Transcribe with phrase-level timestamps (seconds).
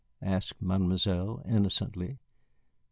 [0.23, 2.17] asked Mademoiselle, innocently.